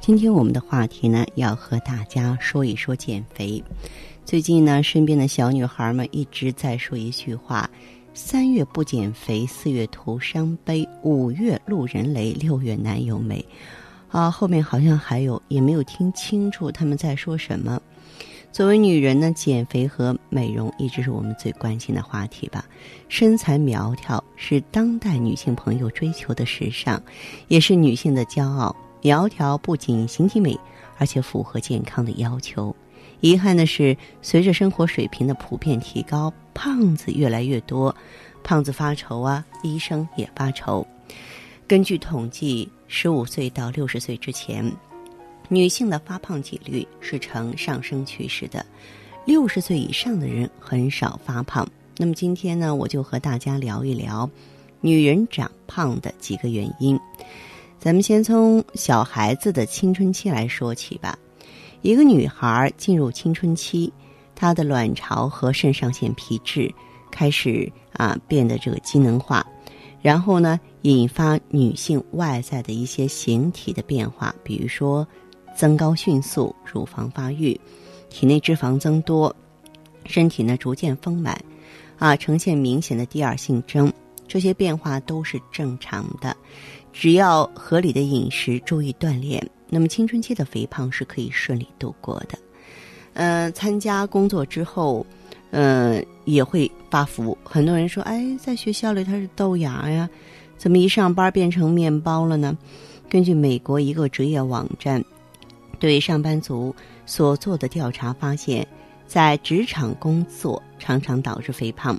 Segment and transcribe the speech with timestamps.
[0.00, 3.62] 今天我们的话题呢，要和大家说一说减肥。
[4.24, 7.68] 最近呢，身边的小女孩们一直在说一句话
[8.14, 13.44] ：“三月不减肥，四月徒伤悲；五月路人雷，六月男友美。”
[14.08, 17.78] 啊，后面好像还有，也没有听清楚他们在说什么。
[18.50, 22.64] 作为女人呢，减肥和美容一直是我们最关心的话题吧。
[23.08, 27.02] 身材苗条是当代女性朋友追求的时尚，
[27.48, 28.74] 也是女性的骄傲。
[29.02, 30.58] 苗条不仅形体美，
[30.96, 32.74] 而且符合健康的要求。
[33.20, 37.94] 遗憾的是，随着生活水平的普遍提高，胖子越来越多，
[38.44, 40.86] 胖子发愁啊，医生也发愁。
[41.66, 44.72] 根据统计，十五岁到六十岁之前，
[45.48, 48.64] 女性的发胖几率是呈上升趋势的；
[49.26, 51.68] 六十岁以上的人很少发胖。
[51.96, 54.30] 那么今天呢，我就和大家聊一聊
[54.80, 56.98] 女人长胖的几个原因。
[57.80, 61.16] 咱们先从小孩子的青春期来说起吧。
[61.80, 63.92] 一个女孩进入青春期，
[64.34, 66.72] 她的卵巢和肾上腺皮质
[67.08, 69.46] 开始啊变得这个机能化，
[70.02, 75.06] 然后呢，引发女性外在的一些形体的变化，比如说
[75.56, 77.58] 增高迅速、乳房发育、
[78.10, 79.34] 体内脂肪增多、
[80.04, 81.40] 身体呢逐渐丰满，
[81.96, 83.92] 啊，呈现明显的第二性征，
[84.26, 86.36] 这些变化都是正常的。
[86.92, 92.38] 只要合理的饮食，注意锻炼，那么青春期的肥胖是可以顺利度过的。
[93.14, 95.04] 呃，参加工作之后，
[95.50, 97.36] 嗯，也会发福。
[97.44, 100.08] 很多人说，哎，在学校里他是豆芽呀，
[100.56, 102.56] 怎么一上班变成面包了呢？
[103.08, 105.02] 根据美国一个职业网站
[105.78, 106.74] 对上班族
[107.06, 108.66] 所做的调查发现，
[109.06, 111.98] 在职场工作常常导致肥胖，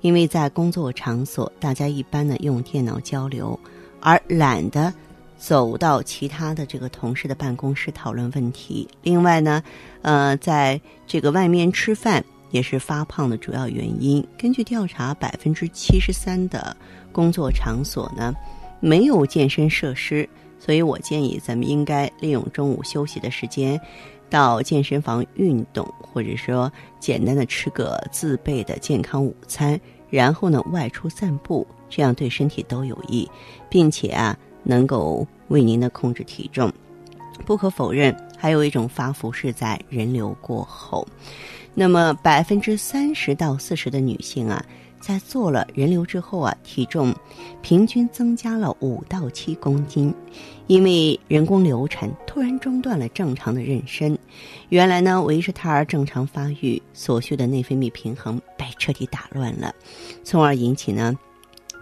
[0.00, 3.58] 因为在工作场所，大家一般呢用电脑交流。
[4.00, 4.92] 而懒得
[5.36, 8.88] 走到其他的这个同事的办公室讨论问题。
[9.02, 9.62] 另外呢，
[10.02, 14.26] 呃，在这个外面吃饭也是发胖的主要原因。
[14.38, 16.76] 根据调查，百分之七十三的
[17.12, 18.34] 工作场所呢
[18.80, 20.28] 没有健身设施，
[20.58, 23.78] 所以我建议咱们应该利用中午休息的时间
[24.30, 29.78] 到健身房运动，或者说简单的吃个自备的健康午餐，
[30.08, 31.66] 然后呢外出散步。
[31.88, 33.28] 这样对身体都有益，
[33.68, 36.72] 并且啊，能够为您的控制体重。
[37.44, 41.06] 不可否认，还有一种发福是在人流过后。
[41.74, 44.64] 那么，百分之三十到四十的女性啊，
[44.98, 47.14] 在做了人流之后啊，体重
[47.60, 50.12] 平均增加了五到七公斤，
[50.66, 54.16] 因为人工流产突然中断了正常的妊娠，
[54.70, 59.74] 原来呢维持胎儿正常发育所需的内分泌平衡被彻底打乱了，
[60.24, 61.14] 从而引起呢。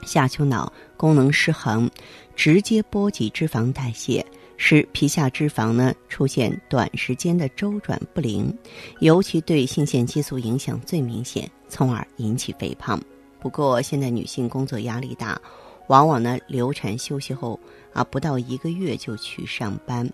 [0.05, 1.91] 下丘脑功能失衡，
[2.37, 4.25] 直接波及脂肪代谢，
[4.57, 8.57] 使皮下脂肪呢出现短时间的周转不灵，
[9.01, 13.01] 尤其对性腺激素影响最明显，从而引起肥胖。
[13.41, 15.41] 不过，现在女性工作压力大。
[15.89, 17.59] 往往呢，流产休息后
[17.93, 20.09] 啊，不到一个月就去上班，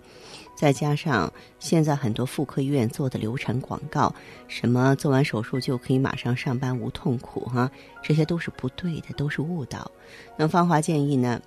[0.57, 4.13] 再加上现在很多妇科医院做的流产广告，
[4.49, 7.71] 什么做完手术就可以马上上班无痛苦哈，
[8.03, 9.91] 这些都是不对的，都是误导。
[10.37, 11.41] 那芳华建议呢，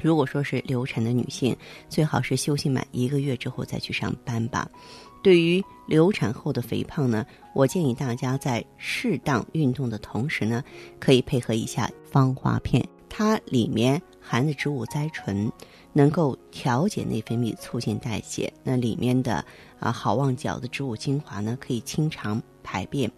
[0.00, 1.56] 如果说是流产的女性，
[1.88, 4.70] 最好是休息满一个月之后再去上班吧。
[5.22, 10.62] 对于流产后的肥胖呢，我建议大家在适当运动的同时呢，
[11.00, 12.86] 可以配合一下芳华片。
[13.08, 15.50] 它里面含的植物甾醇
[15.92, 18.52] 能够调节内分泌，促进代谢。
[18.62, 19.44] 那里面的
[19.80, 23.10] 啊好望角的植物精华呢，可以清肠排便，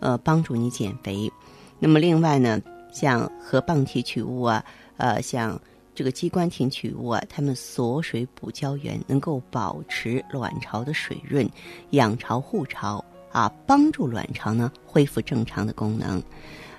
[0.00, 1.30] 呃，帮助你减肥。
[1.78, 2.60] 那么另外呢，
[2.92, 4.64] 像河蚌提取物啊，
[4.96, 5.60] 呃，像
[5.94, 11.48] 这个鸡冠提取物啊，它们锁水补胶原，能够保持卵巢的水润，
[11.90, 13.04] 养巢护巢。
[13.34, 16.22] 啊，帮助卵巢呢恢复正常的功能。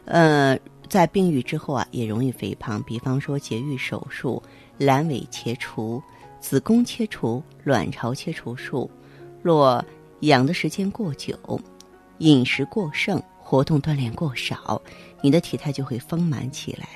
[0.05, 0.57] 呃，
[0.89, 2.81] 在病愈之后啊，也容易肥胖。
[2.83, 4.41] 比方说节育手术、
[4.79, 6.01] 阑尾切除、
[6.39, 8.89] 子宫切除、卵巢切除术，
[9.41, 9.83] 若
[10.21, 11.37] 养的时间过久，
[12.19, 14.81] 饮食过剩，活动锻炼过少，
[15.21, 16.87] 你的体态就会丰满起来。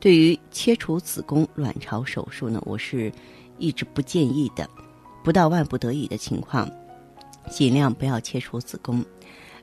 [0.00, 3.12] 对于切除子宫卵巢手术呢，我是
[3.58, 4.68] 一直不建议的，
[5.22, 6.68] 不到万不得已的情况。
[7.50, 9.04] 尽量不要切除子宫。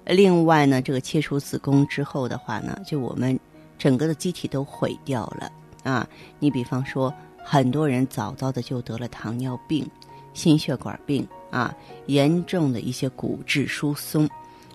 [0.05, 3.39] 另外呢，这个切除子宫之后的话呢，就我们
[3.79, 5.51] 整个的机体都毁掉了
[5.83, 6.07] 啊。
[6.37, 7.11] 你比方说，
[7.43, 9.89] 很多人早早的就得了糖尿病、
[10.35, 11.73] 心血管病啊，
[12.05, 14.29] 严重的一些骨质疏松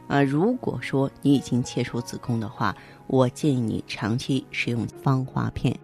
[0.09, 0.21] 啊。
[0.21, 2.75] 如果说你已经切除子宫的话，
[3.07, 5.79] 我建议你长期使用芳华片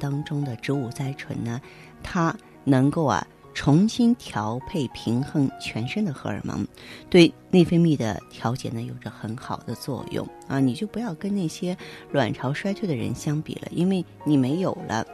[0.00, 1.60] 当中的植物甾醇呢，
[2.02, 2.34] 它
[2.64, 3.24] 能够啊。
[3.54, 6.66] 重新调配平衡全身的荷尔蒙，
[7.10, 10.58] 对内分泌的调节呢有着很好的作用啊！
[10.58, 11.76] 你就不要跟那些
[12.10, 15.06] 卵巢衰退的人相比了，因为你没有了。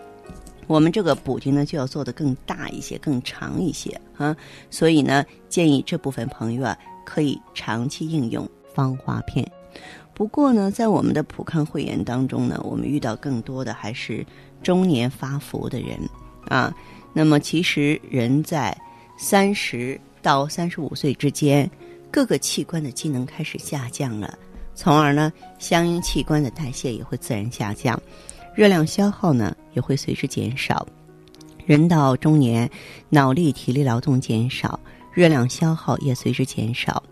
[0.67, 4.37] 我们这个补丁呢就要做的更大一些、更长一些啊！
[4.71, 9.51] 所以呢，建议这部分朋友啊可以长期应用芳华片。
[10.15, 14.25] 不过呢，在我们的普康会员当中呢，我们遇到更多的还是
[14.63, 15.99] 中年发福的人
[16.49, 16.75] 啊。
[17.13, 18.77] 那么，其实人在
[19.17, 21.69] 三十到三十五岁之间，
[22.11, 24.39] 各个器官的机能开始下降了，
[24.75, 28.01] 从而呢，相应器官的代谢也会自然下降，
[28.55, 30.87] 热量消耗呢也会随之减少。
[31.67, 32.71] 人到中年，
[33.09, 34.79] 脑力、体力劳动减少，
[35.13, 37.03] 热量消耗也随之减少，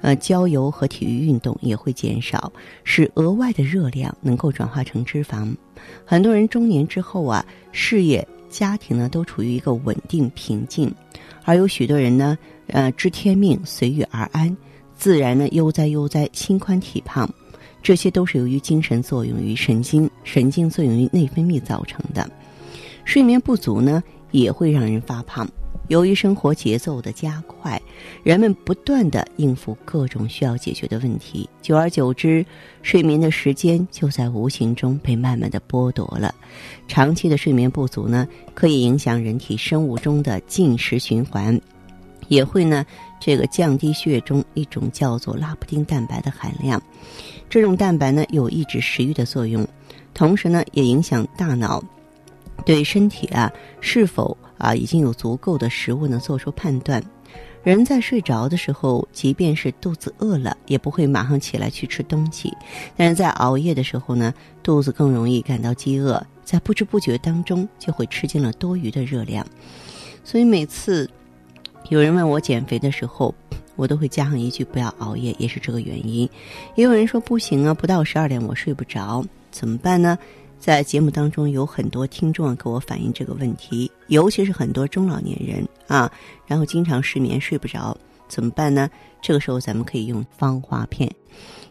[0.00, 2.52] 呃，郊游和体育运动也会减少，
[2.84, 5.54] 使额外的热量能够转化成脂肪。
[6.04, 8.26] 很多人中年之后啊，事业。
[8.48, 10.92] 家庭呢都处于一个稳定平静，
[11.44, 12.36] 而有许多人呢，
[12.68, 14.56] 呃，知天命随遇而安，
[14.96, 17.28] 自然呢悠哉悠哉，心宽体胖，
[17.82, 22.28] 这些都是由于精神作用于神经，神经作用于内分泌造成的。
[23.04, 25.48] 睡眠不足呢，也会让人发胖。
[25.88, 27.80] 由于生活节奏的加快，
[28.26, 32.44] 人们不断的应付各种需要解决的问题，久而久之，
[32.82, 36.34] 睡眠的时间就在无形中被慢慢的剥夺了。
[36.88, 41.56] 长期的睡眠不足呢，可以影响人体生物钟的进食循环，
[42.26, 42.84] 也会呢
[43.20, 46.82] 这个降低血液中一种叫做拉普丁蛋白的含量。
[47.48, 49.64] 这种蛋白呢有抑制食欲的作用，
[50.14, 51.80] 同时呢也影响大脑
[52.64, 54.36] 对身体啊是否。
[54.58, 57.00] 啊，已经有足够的食物呢，做出判断。
[57.72, 62.56] 人在睡着的时候，即便是肚子饿了，也不会马上起来去吃东西。
[62.96, 64.32] 但是在熬夜的时候呢，
[64.62, 69.44] 肚子更容易感到饥饿，在不知不觉当中就会吃进了多余的热量。
[70.22, 71.10] 所以每次
[71.88, 73.34] 有人问我减肥的时候，
[73.74, 76.30] 我都会加上一句：不要熬夜，也是这个原因。
[76.76, 80.16] 也有人说不行啊，不到十二点我睡不着，怎么办呢？
[80.58, 86.10] 在节目当中，有很多听众给我反映这个问题，尤其是很多中老年人啊，
[86.46, 87.96] 然后经常失眠睡不着，
[88.28, 88.90] 怎么办呢？
[89.22, 91.08] 这个时候咱们可以用芳华片，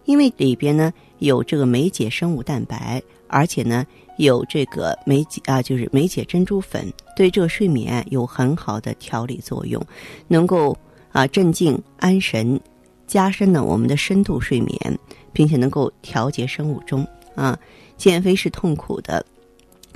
[0.06, 3.86] 因为里边呢有这个酶解生物蛋白，而且呢
[4.18, 9.82] 有这个酶解啊，就是酶解珍珠粉，对这个睡眠有很好的调理作用，
[10.28, 10.78] 能够
[11.12, 12.60] 啊镇静安神，
[13.08, 15.00] 加深呢我们的深度睡眠，
[15.34, 17.58] 并且能够调节生物钟啊。
[17.98, 19.26] 减肥是痛苦的，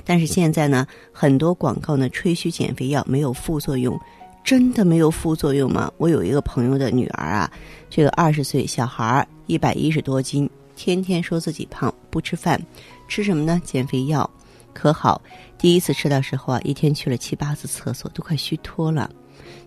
[0.04, 3.98] 但是现在呢，很多广告呢吹嘘减肥药没有副作用，
[4.42, 5.92] 真的没有副作用吗？
[5.98, 7.50] 我有一个朋友的女儿啊，
[7.88, 12.60] 这个二十岁小孩儿，一百一十多斤，天天说自己胖，不吃饭，
[13.06, 13.60] 吃什么呢？
[13.64, 14.28] 减肥药，
[14.72, 15.20] 可好？
[15.58, 19.10] 第一次吃的时候啊，一天去了七八次厕所，都快虚脱了。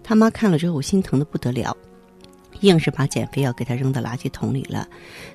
[0.03, 1.75] 他妈看了之后心疼的不得了。
[2.63, 4.87] 硬是把减肥药给他扔到垃圾桶里了。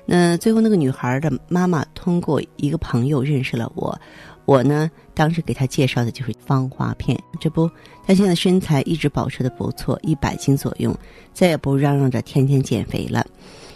[0.05, 3.97] 那最后那个女孩的妈妈通过一个朋友认识了我，
[4.45, 7.17] 我呢当时给她介绍的就是芳华片。
[7.39, 7.69] 这不，
[8.05, 10.93] 她现在身材一直保持的不错，一百斤左右，
[11.31, 13.25] 再也不嚷嚷着天天减肥了。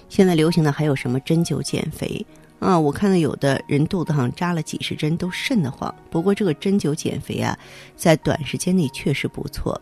[0.09, 2.25] 现在流行的还有什么针灸减肥
[2.59, 2.77] 啊？
[2.77, 5.93] 我看到有的人肚子上扎了几十针都瘆得慌。
[6.09, 7.57] 不过这个针灸减肥啊，
[7.95, 9.79] 在短时间内确实不错，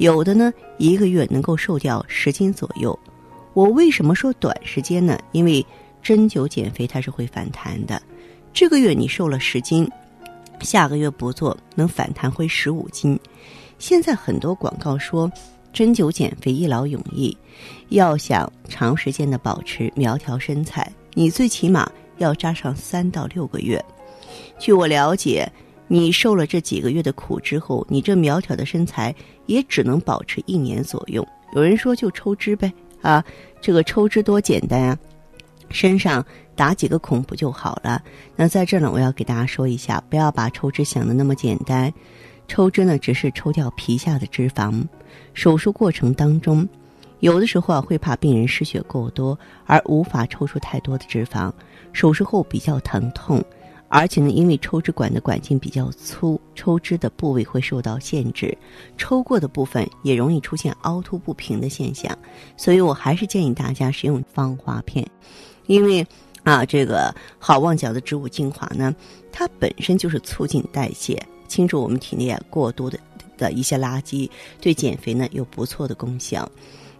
[0.00, 2.98] 有的呢一个月能够瘦掉十斤左右。
[3.52, 5.18] 我为什么说短时间呢？
[5.32, 5.64] 因为
[6.02, 8.00] 针灸减肥它是会反弹的。
[8.50, 9.86] 这个月你瘦了十斤，
[10.60, 13.18] 下个月不做能反弹回十五斤。
[13.78, 15.30] 现在很多广告说
[15.70, 17.36] 针灸减肥一劳永逸，
[17.90, 23.84] 要想长时间的保持苗条身材，你最起码要扎上三到六个月。
[24.58, 25.46] 据我了解，
[25.92, 29.12] 你受了这几个月的苦之后，你这苗条的身材
[29.46, 31.26] 也只能保持一年左右。
[31.52, 32.72] 有人说就抽脂呗。
[33.02, 33.24] 啊，
[33.60, 34.98] 这个抽脂多简单啊，
[35.68, 38.00] 身上打几个孔不就好了？
[38.36, 41.92] 那在这儿呢，我要给大家说一下，不要把抽脂想的那么简单。
[42.46, 44.86] 抽脂呢，只是抽掉皮下的脂肪。
[45.34, 46.68] 手术过程当中，
[47.18, 51.52] 有的时候啊，会怕病人失血过多而无法抽出太多的脂肪。
[51.92, 53.42] 手术后比较疼痛，
[53.92, 58.56] 而且呢，因为抽脂管的管径比较粗，抽脂的部位会受到限制，
[58.96, 62.16] 抽过的部分也容易出现凹凸不平的现象。
[62.56, 65.04] 所以我还是建议大家使用芳华片，
[65.66, 66.06] 因为
[66.44, 68.94] 啊，这个好望角的植物精华呢，
[69.32, 71.20] 它本身就是促进代谢。
[71.48, 72.96] 清除我们体内过多的
[73.36, 74.30] 的一些垃圾，
[74.60, 76.48] 对减肥呢有不错的功效。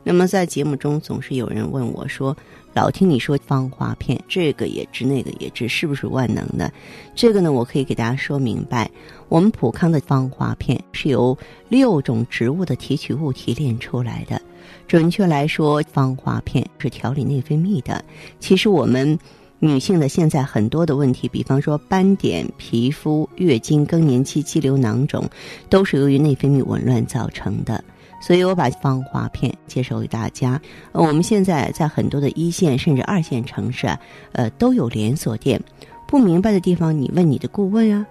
[0.03, 2.37] 那么在节目中总是有人问我说
[2.75, 6.73] ：“老听你说芳华片，这个也治那个也治，是不是万能的？”
[7.15, 8.91] 这个呢，我可以给大家说明白。
[9.29, 11.37] 我们普康的芳华片是由
[11.69, 14.41] 六种植物的提取物提炼出来的。
[14.89, 18.05] 准确来说，芳华片是调理内分泌的。
[18.39, 19.19] 其实我们。
[19.63, 25.29] 女性的现在很多的问题，比方说斑点、皮肤、月经、更年期肌瘤、囊肿，
[25.69, 27.85] 都是由于内分泌紊乱造成的。
[28.21, 30.61] 所以我把芳华片介绍给大家。
[30.93, 33.99] 我们现在在很多的一线甚至二线城市啊，
[34.33, 35.61] 呃，都有连锁店。
[36.07, 38.07] 不明白的地方，你问你的顾问啊。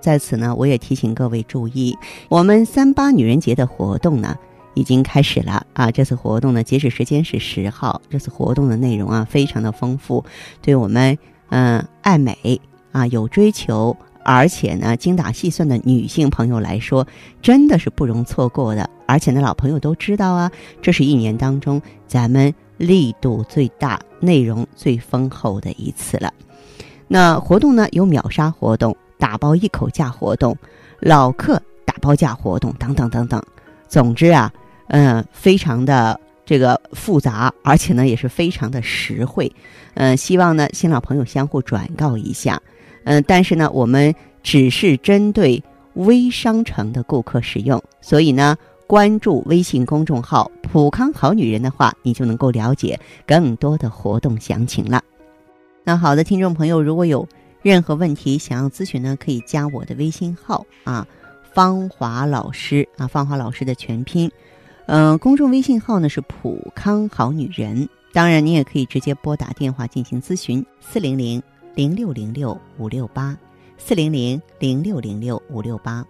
[0.00, 1.96] 在此呢，我也提醒各位注意，
[2.28, 4.36] 我们三八女人节的活动呢。
[4.74, 5.90] 已经开始了啊！
[5.90, 8.00] 这次活动呢，截止时间是十号。
[8.08, 10.24] 这次活动的内容啊，非常的丰富，
[10.62, 11.18] 对我们
[11.50, 12.58] 嗯爱美
[12.90, 13.94] 啊有追求，
[14.24, 17.06] 而且呢精打细算的女性朋友来说，
[17.42, 18.88] 真的是不容错过的。
[19.12, 20.50] 而且呢，老朋友都知道啊，
[20.80, 26.32] 这是一年当中咱们力度最大、内容最丰厚的一次了。
[27.08, 30.56] 那活动呢，有秒杀活动、打包一口价活动、
[30.98, 33.42] 老客打包价活动等等等等。
[33.86, 34.50] 总之啊。
[34.88, 39.50] 嗯，非常的这个复杂，而且呢也是非常的实惠。
[39.94, 42.60] 嗯，希望呢新老朋友相互转告一下。
[43.04, 45.62] 嗯，但是呢我们只是针对
[45.94, 48.54] 微商城的顾客使用，所以呢
[48.92, 55.02] 关注微信公众号“普康好女人”的话，你就能够了解更多的活动详情了。
[55.82, 57.26] 那好的，听众朋友，如果有
[57.62, 61.06] 任何问题想要咨询呢，可以加我的微信号啊，
[61.54, 64.30] 芳华老师啊，芳华老师的全拼。
[64.84, 71.42] 嗯，公众微信号呢是普康好女人，当然你也可以直接拨打电话进行咨询，四零零
[71.74, 73.34] 零六零六五六八，
[73.78, 76.04] 四零零零六零六五六八。